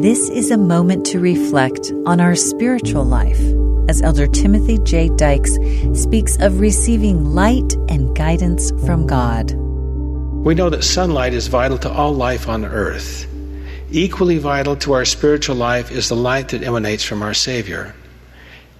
[0.00, 3.40] This is a moment to reflect on our spiritual life
[3.88, 5.08] as Elder Timothy J.
[5.08, 9.50] Dyches speaks of receiving light and guidance from God.
[10.44, 13.26] We know that sunlight is vital to all life on earth.
[13.90, 17.92] Equally vital to our spiritual life is the light that emanates from our Savior.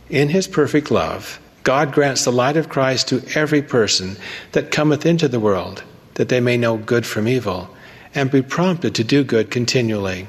[0.08, 4.16] In His perfect love, God grants the light of Christ to every person
[4.52, 5.82] that cometh into the world,
[6.14, 7.74] that they may know good from evil,
[8.14, 10.28] and be prompted to do good continually.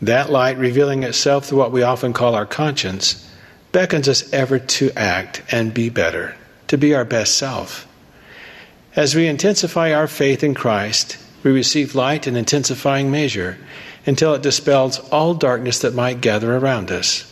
[0.00, 3.28] That light, revealing itself through what we often call our conscience,
[3.72, 6.36] beckons us ever to act and be better,
[6.68, 7.86] to be our best self.
[8.94, 13.58] As we intensify our faith in Christ, we receive light in intensifying measure
[14.06, 17.24] until it dispels all darkness that might gather around us.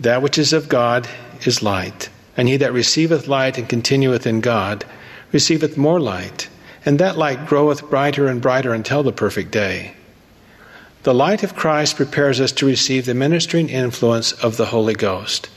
[0.00, 1.08] That which is of God
[1.44, 4.84] is light, and he that receiveth light and continueth in God
[5.32, 6.48] receiveth more light,
[6.84, 9.94] and that light groweth brighter and brighter until the perfect day.
[11.04, 15.48] The light of Christ prepares us to receive the ministering influence of the Holy Ghost,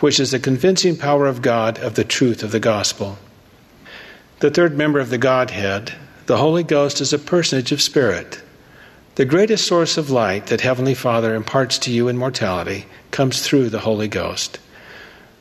[0.00, 3.16] which is the convincing power of God of the truth of the gospel.
[4.40, 5.92] The third member of the Godhead,
[6.26, 8.42] the Holy Ghost, is a personage of spirit.
[9.14, 13.68] The greatest source of light that Heavenly Father imparts to you in mortality comes through
[13.68, 14.58] the Holy Ghost,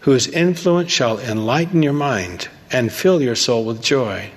[0.02, 4.32] whose influence shall enlighten your mind and fill your soul with joy.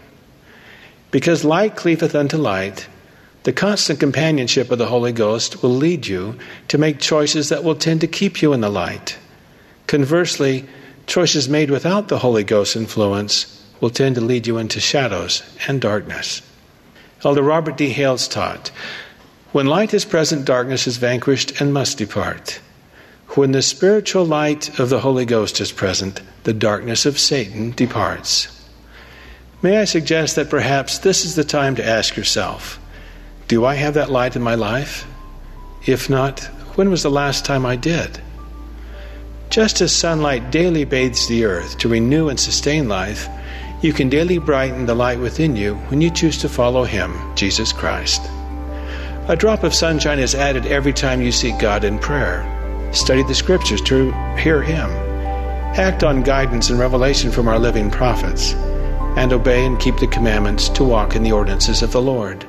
[1.10, 2.86] Because light cleaveth unto light,
[3.44, 7.74] the constant companionship of the Holy Ghost will lead you to make choices that will
[7.74, 9.18] tend to keep you in the light.
[9.88, 10.64] Conversely,
[11.06, 15.80] choices made without the Holy Ghost influence will tend to lead you into shadows and
[15.80, 16.40] darkness.
[17.24, 17.88] Elder Robert D.
[17.88, 18.70] Hales taught
[19.50, 22.60] When light is present, darkness is vanquished and must depart.
[23.30, 28.48] When the spiritual light of the Holy Ghost is present, the darkness of Satan departs.
[29.62, 32.78] May I suggest that perhaps this is the time to ask yourself
[33.52, 35.06] do I have that light in my life?
[35.84, 36.40] If not,
[36.76, 38.18] when was the last time I did?
[39.50, 43.28] Just as sunlight daily bathes the earth to renew and sustain life,
[43.82, 47.74] you can daily brighten the light within you when you choose to follow Him, Jesus
[47.74, 48.22] Christ.
[49.28, 52.40] A drop of sunshine is added every time you seek God in prayer.
[52.94, 54.88] Study the Scriptures to hear Him.
[55.76, 58.54] Act on guidance and revelation from our living prophets.
[59.18, 62.46] And obey and keep the commandments to walk in the ordinances of the Lord.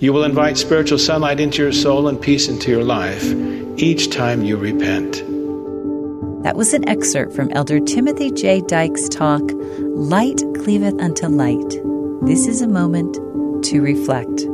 [0.00, 3.22] You will invite spiritual sunlight into your soul and peace into your life
[3.76, 5.22] each time you repent.
[6.42, 8.62] That was an excerpt from Elder Timothy J.
[8.62, 9.42] Dyches' talk,
[9.78, 11.68] Light Cleaveth Unto Light.
[12.22, 13.14] This is a moment
[13.66, 14.46] to reflect.